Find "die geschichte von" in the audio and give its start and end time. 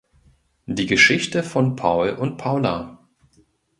0.65-1.75